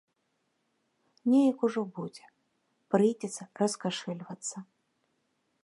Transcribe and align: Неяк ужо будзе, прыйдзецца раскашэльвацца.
Неяк 1.33 1.59
ужо 1.67 1.81
будзе, 1.99 2.25
прыйдзецца 2.95 3.43
раскашэльвацца. 3.61 4.57